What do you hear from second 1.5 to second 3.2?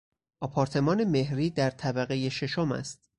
طبقهی ششم است.